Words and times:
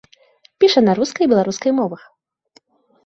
Піша 0.63 0.83
на 0.87 0.95
рускай 0.99 1.23
і 1.27 1.31
беларускай 1.35 1.71
мовах. 1.81 2.01